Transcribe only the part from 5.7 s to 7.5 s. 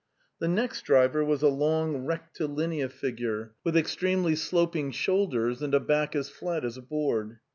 a back as flat as a board.